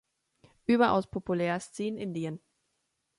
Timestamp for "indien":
1.99-2.39